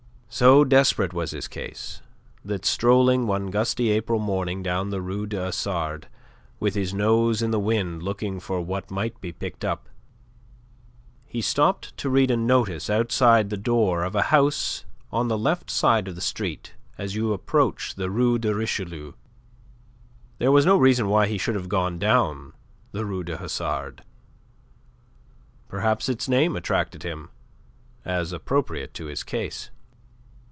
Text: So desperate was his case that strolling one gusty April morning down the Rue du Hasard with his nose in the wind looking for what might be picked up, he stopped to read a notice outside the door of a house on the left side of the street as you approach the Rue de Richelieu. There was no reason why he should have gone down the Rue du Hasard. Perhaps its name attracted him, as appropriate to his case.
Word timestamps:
So 0.33 0.63
desperate 0.63 1.11
was 1.11 1.31
his 1.31 1.49
case 1.49 2.01
that 2.45 2.63
strolling 2.63 3.27
one 3.27 3.47
gusty 3.47 3.89
April 3.91 4.17
morning 4.17 4.63
down 4.63 4.89
the 4.89 5.01
Rue 5.01 5.25
du 5.27 5.35
Hasard 5.35 6.07
with 6.57 6.73
his 6.73 6.93
nose 6.93 7.41
in 7.41 7.51
the 7.51 7.59
wind 7.59 8.01
looking 8.01 8.39
for 8.39 8.61
what 8.61 8.89
might 8.89 9.19
be 9.19 9.33
picked 9.33 9.65
up, 9.65 9.89
he 11.25 11.41
stopped 11.41 11.97
to 11.97 12.09
read 12.09 12.31
a 12.31 12.37
notice 12.37 12.89
outside 12.89 13.49
the 13.49 13.57
door 13.57 14.05
of 14.05 14.15
a 14.15 14.21
house 14.31 14.85
on 15.11 15.27
the 15.27 15.37
left 15.37 15.69
side 15.69 16.07
of 16.07 16.15
the 16.15 16.21
street 16.21 16.75
as 16.97 17.13
you 17.13 17.33
approach 17.33 17.95
the 17.95 18.09
Rue 18.09 18.39
de 18.39 18.55
Richelieu. 18.55 19.11
There 20.37 20.49
was 20.51 20.65
no 20.65 20.77
reason 20.77 21.09
why 21.09 21.27
he 21.27 21.37
should 21.37 21.55
have 21.55 21.67
gone 21.69 21.99
down 21.99 22.53
the 22.93 23.05
Rue 23.05 23.25
du 23.25 23.35
Hasard. 23.35 24.01
Perhaps 25.67 26.07
its 26.07 26.29
name 26.29 26.55
attracted 26.55 27.03
him, 27.03 27.31
as 28.05 28.31
appropriate 28.31 28.93
to 28.93 29.07
his 29.07 29.23
case. 29.23 29.69